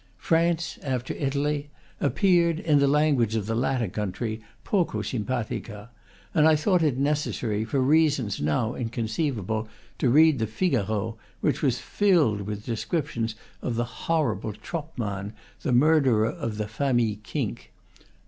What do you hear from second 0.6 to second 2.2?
after Italy, ap